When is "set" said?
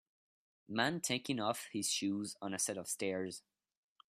2.57-2.75